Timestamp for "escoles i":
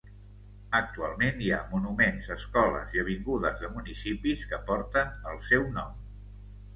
2.35-3.01